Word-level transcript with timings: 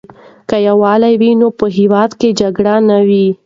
که 0.49 0.57
یووالی 0.67 1.13
وي 1.21 1.31
نو 1.41 1.47
په 1.59 1.65
هېواد 1.77 2.11
کې 2.19 2.29
جګړه 2.39 2.75
نه 2.89 2.99
وي. 3.07 3.27